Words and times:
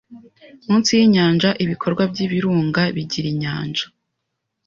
Munsi 0.69 0.89
yinyanja 0.99 1.49
ibikorwa 1.63 2.03
byibirunga 2.11 2.81
bigira 2.95 3.27
inyanja 3.33 3.85